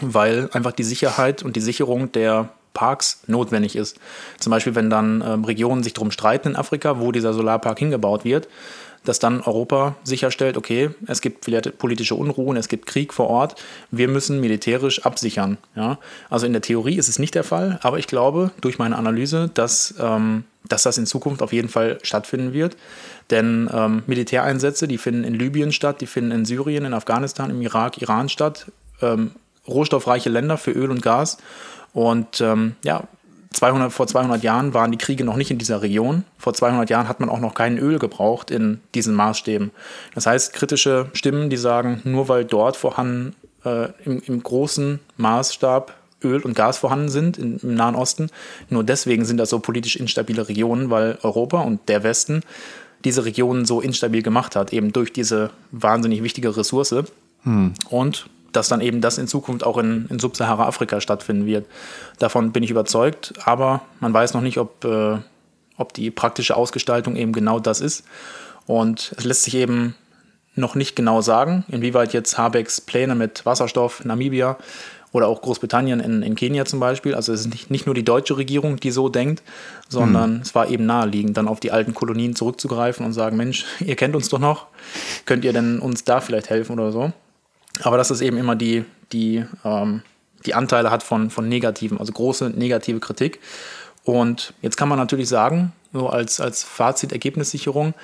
[0.00, 3.98] weil einfach die Sicherheit und die Sicherung der Parks notwendig ist.
[4.38, 8.24] Zum Beispiel, wenn dann ähm, Regionen sich darum streiten in Afrika, wo dieser Solarpark hingebaut
[8.24, 8.48] wird,
[9.04, 13.60] dass dann Europa sicherstellt, okay, es gibt vielleicht politische Unruhen, es gibt Krieg vor Ort,
[13.90, 15.56] wir müssen militärisch absichern.
[15.74, 15.98] Ja?
[16.28, 19.50] Also in der Theorie ist es nicht der Fall, aber ich glaube durch meine Analyse,
[19.54, 22.76] dass, ähm, dass das in Zukunft auf jeden Fall stattfinden wird.
[23.30, 27.62] Denn ähm, Militäreinsätze, die finden in Libyen statt, die finden in Syrien, in Afghanistan, im
[27.62, 28.66] Irak, Iran statt.
[29.00, 29.32] Ähm,
[29.66, 31.38] rohstoffreiche Länder für Öl und Gas.
[31.98, 33.08] Und ähm, ja,
[33.54, 36.22] 200, vor 200 Jahren waren die Kriege noch nicht in dieser Region.
[36.38, 39.72] Vor 200 Jahren hat man auch noch kein Öl gebraucht in diesen Maßstäben.
[40.14, 43.34] Das heißt, kritische Stimmen, die sagen, nur weil dort vorhanden
[43.64, 48.30] äh, im, im, großen Maßstab Öl und Gas vorhanden sind in, im Nahen Osten,
[48.70, 52.42] nur deswegen sind das so politisch instabile Regionen, weil Europa und der Westen
[53.02, 56.94] diese Regionen so instabil gemacht hat, eben durch diese wahnsinnig wichtige Ressource.
[57.42, 57.74] Hm.
[57.90, 61.66] Und dass dann eben das in Zukunft auch in, in Subsahara-Afrika stattfinden wird.
[62.18, 65.18] Davon bin ich überzeugt, aber man weiß noch nicht, ob, äh,
[65.76, 68.04] ob die praktische Ausgestaltung eben genau das ist.
[68.66, 69.94] Und es lässt sich eben
[70.54, 74.58] noch nicht genau sagen, inwieweit jetzt Habecks Pläne mit Wasserstoff, Namibia
[75.12, 78.04] oder auch Großbritannien in, in Kenia zum Beispiel, also es ist nicht, nicht nur die
[78.04, 79.42] deutsche Regierung, die so denkt,
[79.88, 80.42] sondern hm.
[80.42, 84.14] es war eben naheliegend, dann auf die alten Kolonien zurückzugreifen und sagen, Mensch, ihr kennt
[84.14, 84.66] uns doch noch,
[85.24, 87.12] könnt ihr denn uns da vielleicht helfen oder so?
[87.82, 90.02] Aber dass es eben immer die, die, ähm,
[90.46, 93.40] die Anteile hat von, von negativen, also große negative Kritik.
[94.04, 97.94] Und jetzt kann man natürlich sagen, so als, als Fazit Ergebnissicherung,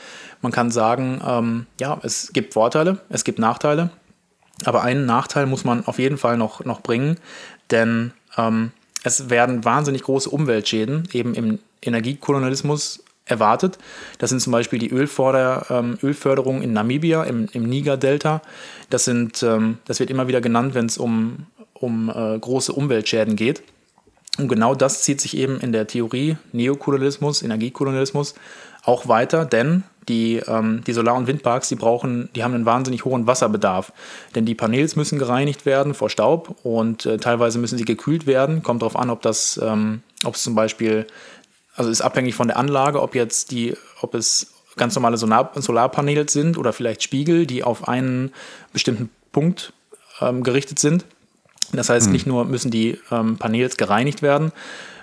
[0.42, 3.90] man kann sagen, ähm, ja, es gibt Vorteile, es gibt Nachteile.
[4.64, 7.18] Aber einen Nachteil muss man auf jeden Fall noch, noch bringen,
[7.70, 8.70] denn ähm,
[9.02, 13.78] es werden wahnsinnig große Umweltschäden eben im Energiekolonialismus erwartet.
[14.18, 18.42] Das sind zum Beispiel die Ölförder, ähm, Ölförderung in Namibia, im, im Niger-Delta.
[18.90, 23.62] Das, ähm, das wird immer wieder genannt, wenn es um, um äh, große Umweltschäden geht.
[24.38, 28.34] Und genau das zieht sich eben in der Theorie Neokolonialismus, Energiekolonialismus
[28.82, 33.04] auch weiter, denn die, ähm, die Solar- und Windparks, die brauchen, die haben einen wahnsinnig
[33.04, 33.92] hohen Wasserbedarf.
[34.34, 38.62] Denn die Panels müssen gereinigt werden vor Staub und äh, teilweise müssen sie gekühlt werden.
[38.62, 41.06] Kommt darauf an, ob das, ähm, ob es zum Beispiel
[41.74, 46.28] also ist abhängig von der Anlage, ob jetzt die, ob es ganz normale Solar Solarpaneele
[46.28, 48.32] sind oder vielleicht Spiegel, die auf einen
[48.72, 49.72] bestimmten Punkt
[50.20, 51.04] ähm, gerichtet sind.
[51.72, 52.12] Das heißt, hm.
[52.12, 54.52] nicht nur müssen die ähm, Paneels gereinigt werden,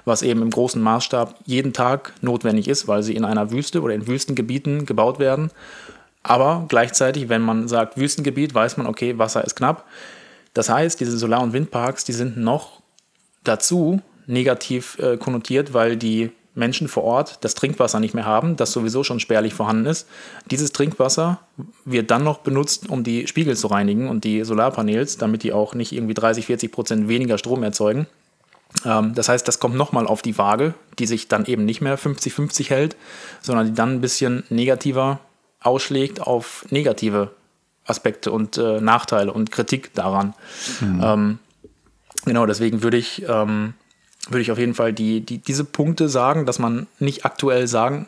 [0.05, 3.93] was eben im großen Maßstab jeden Tag notwendig ist, weil sie in einer Wüste oder
[3.93, 5.51] in Wüstengebieten gebaut werden.
[6.23, 9.85] Aber gleichzeitig, wenn man sagt Wüstengebiet, weiß man, okay, Wasser ist knapp.
[10.53, 12.81] Das heißt, diese Solar- und Windparks, die sind noch
[13.43, 18.71] dazu negativ äh, konnotiert, weil die Menschen vor Ort das Trinkwasser nicht mehr haben, das
[18.71, 20.07] sowieso schon spärlich vorhanden ist.
[20.49, 21.39] Dieses Trinkwasser
[21.85, 25.73] wird dann noch benutzt, um die Spiegel zu reinigen und die Solarpanels, damit die auch
[25.75, 28.07] nicht irgendwie 30, 40 Prozent weniger Strom erzeugen.
[28.85, 31.97] Ähm, das heißt, das kommt nochmal auf die Waage, die sich dann eben nicht mehr
[31.97, 32.95] 50-50 hält,
[33.41, 35.19] sondern die dann ein bisschen negativer
[35.61, 37.31] ausschlägt auf negative
[37.85, 40.33] Aspekte und äh, Nachteile und Kritik daran.
[40.79, 41.01] Mhm.
[41.03, 41.39] Ähm,
[42.25, 43.73] genau, deswegen würde ich ähm,
[44.29, 48.07] würde ich auf jeden Fall die, die, diese Punkte sagen, dass man nicht aktuell sagen,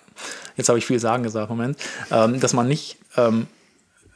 [0.57, 1.77] jetzt habe ich viel sagen gesagt, Moment,
[2.11, 3.47] ähm, dass man nicht ähm,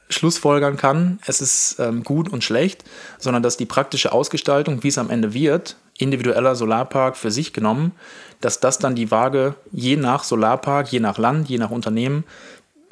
[0.09, 2.83] schlussfolgern kann, es ist ähm, gut und schlecht,
[3.17, 7.91] sondern dass die praktische Ausgestaltung, wie es am Ende wird, individueller Solarpark für sich genommen,
[8.39, 12.23] dass das dann die Waage je nach Solarpark, je nach Land, je nach Unternehmen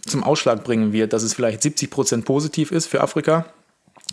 [0.05, 3.45] zum Ausschlag bringen wird, dass es vielleicht 70 Prozent positiv ist für Afrika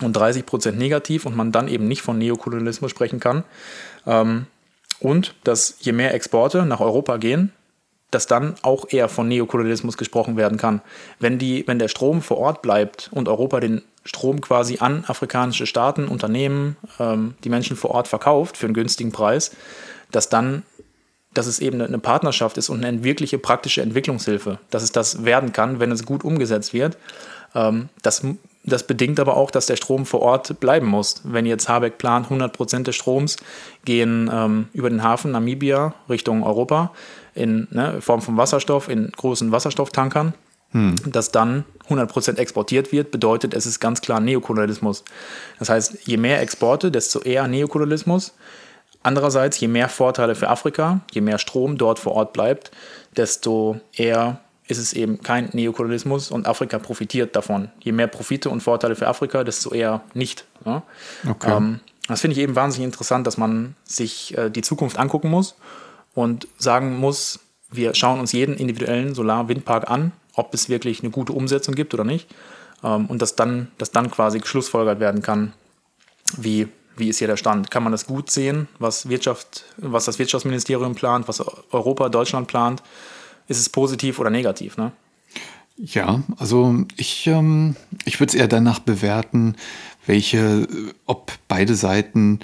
[0.02, 3.44] und 30 Prozent negativ und man dann eben nicht von Neokolonialismus sprechen kann.
[4.06, 4.46] Ähm,
[5.02, 7.52] und dass je mehr Exporte nach Europa gehen,
[8.10, 10.82] dass dann auch eher von Neokolonialismus gesprochen werden kann.
[11.18, 15.66] Wenn, die, wenn der Strom vor Ort bleibt und Europa den Strom quasi an afrikanische
[15.66, 19.52] Staaten, Unternehmen, ähm, die Menschen vor Ort verkauft für einen günstigen Preis,
[20.10, 20.62] dass dann,
[21.34, 25.52] dass es eben eine Partnerschaft ist und eine wirkliche praktische Entwicklungshilfe, dass es das werden
[25.52, 26.98] kann, wenn es gut umgesetzt wird.
[27.54, 28.22] Ähm, das
[28.64, 31.20] das bedingt aber auch, dass der Strom vor Ort bleiben muss.
[31.24, 33.36] Wenn jetzt Habeck plant, 100 Prozent des Stroms
[33.84, 36.92] gehen ähm, über den Hafen Namibia Richtung Europa
[37.34, 40.34] in ne, Form von Wasserstoff, in großen Wasserstofftankern,
[40.70, 40.94] hm.
[41.06, 45.02] dass dann 100 Prozent exportiert wird, bedeutet, es ist ganz klar Neokolonialismus.
[45.58, 48.32] Das heißt, je mehr Exporte, desto eher Neokolonialismus.
[49.02, 52.70] Andererseits, je mehr Vorteile für Afrika, je mehr Strom dort vor Ort bleibt,
[53.16, 57.68] desto eher ist es eben kein Neokolonialismus und Afrika profitiert davon.
[57.80, 60.44] Je mehr Profite und Vorteile für Afrika, desto eher nicht.
[60.64, 60.82] Ja?
[61.28, 61.56] Okay.
[61.56, 65.56] Ähm, das finde ich eben wahnsinnig interessant, dass man sich äh, die Zukunft angucken muss
[66.14, 71.32] und sagen muss, wir schauen uns jeden individuellen Solar-Windpark an, ob es wirklich eine gute
[71.32, 72.28] Umsetzung gibt oder nicht.
[72.84, 75.52] Ähm, und dass dann, dass dann quasi geschlussfolgert werden kann,
[76.36, 77.70] wie, wie ist hier der Stand.
[77.70, 81.40] Kann man das gut sehen, was, Wirtschaft, was das Wirtschaftsministerium plant, was
[81.72, 82.82] Europa, Deutschland plant?
[83.48, 84.92] ist es positiv oder negativ, ne?
[85.76, 89.56] Ja, also ich, ähm, ich würde es eher danach bewerten,
[90.06, 90.68] welche,
[91.06, 92.40] ob beide Seiten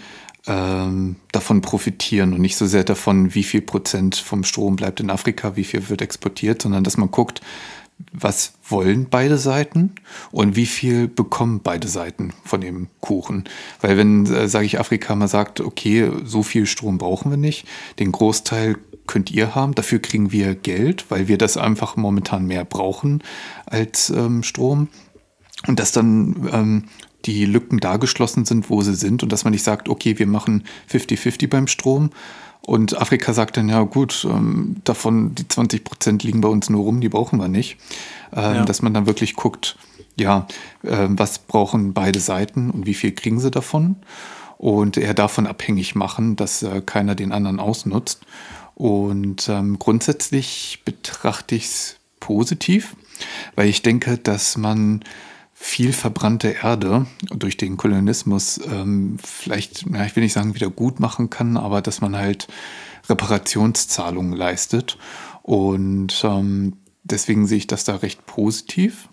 [0.46, 5.10] ähm, davon profitieren und nicht so sehr davon, wie viel Prozent vom Strom bleibt in
[5.10, 7.42] Afrika, wie viel wird exportiert, sondern dass man guckt,
[8.12, 9.92] was wollen beide Seiten
[10.30, 13.44] und wie viel bekommen beide Seiten von dem Kuchen.
[13.80, 17.66] Weil wenn, äh, sage ich, Afrika mal sagt, okay, so viel Strom brauchen wir nicht,
[17.98, 22.64] den Großteil könnt ihr haben, dafür kriegen wir Geld, weil wir das einfach momentan mehr
[22.64, 23.22] brauchen
[23.66, 24.88] als ähm, Strom.
[25.66, 26.84] Und dass dann ähm,
[27.24, 30.26] die Lücken da geschlossen sind, wo sie sind und dass man nicht sagt, okay, wir
[30.26, 32.10] machen 50-50 beim Strom,
[32.68, 36.82] und Afrika sagt dann, ja gut, ähm, davon die 20 Prozent liegen bei uns nur
[36.82, 37.78] rum, die brauchen wir nicht.
[38.30, 38.64] Ähm, ja.
[38.66, 39.78] Dass man dann wirklich guckt,
[40.20, 40.46] ja,
[40.82, 43.96] äh, was brauchen beide Seiten und wie viel kriegen sie davon?
[44.58, 48.26] Und eher davon abhängig machen, dass äh, keiner den anderen ausnutzt.
[48.74, 52.96] Und ähm, grundsätzlich betrachte ich es positiv,
[53.54, 55.04] weil ich denke, dass man
[55.60, 61.00] viel verbrannte Erde durch den Kolonialismus ähm, vielleicht, ja, ich will nicht sagen, wieder gut
[61.00, 62.46] machen kann, aber dass man halt
[63.08, 64.98] Reparationszahlungen leistet.
[65.42, 69.08] Und ähm, deswegen sehe ich das da recht positiv.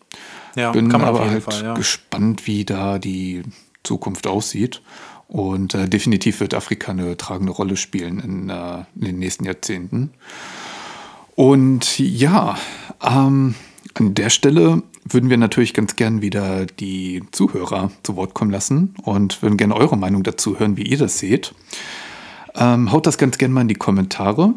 [0.55, 1.73] Ja, Bin aber halt Fall, ja.
[1.73, 3.41] gespannt, wie da die
[3.83, 4.81] Zukunft aussieht.
[5.27, 10.11] Und äh, definitiv wird Afrika eine tragende Rolle spielen in, äh, in den nächsten Jahrzehnten.
[11.33, 12.55] Und ja,
[13.01, 13.55] ähm,
[13.95, 18.95] an der Stelle würden wir natürlich ganz gern wieder die Zuhörer zu Wort kommen lassen
[19.03, 21.53] und würden gerne eure Meinung dazu hören, wie ihr das seht.
[22.57, 24.53] Ähm, haut das ganz gerne mal in die Kommentare.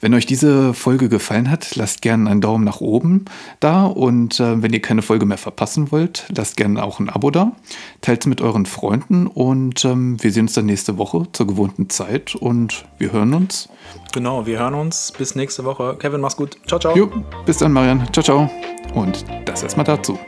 [0.00, 3.24] Wenn euch diese Folge gefallen hat, lasst gerne einen Daumen nach oben
[3.60, 7.30] da und äh, wenn ihr keine Folge mehr verpassen wollt, lasst gerne auch ein Abo
[7.30, 7.52] da.
[8.00, 11.90] Teilt es mit euren Freunden und ähm, wir sehen uns dann nächste Woche zur gewohnten
[11.90, 13.68] Zeit und wir hören uns.
[14.12, 15.12] Genau, wir hören uns.
[15.16, 15.96] Bis nächste Woche.
[15.98, 16.58] Kevin, mach's gut.
[16.66, 16.96] Ciao, ciao.
[16.96, 17.10] Jo,
[17.46, 18.06] bis dann, Marian.
[18.12, 18.50] Ciao, ciao.
[18.94, 20.18] Und das erstmal dazu.